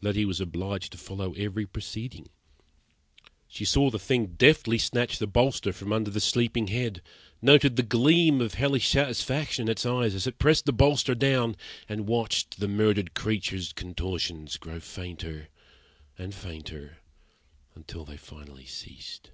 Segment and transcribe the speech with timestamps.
[0.00, 2.28] Letty was obliged to follow every proceeding.
[3.48, 7.02] She saw the thing deftly snatch the bolster from under the sleeping head;
[7.42, 11.56] noted the gleam of hellish satisfaction in its eyes as it pressed the bolster down;
[11.88, 15.48] and watched the murdered creature's contortions grow fainter,
[16.16, 16.98] and fainter,
[17.74, 19.32] until they finally ceased.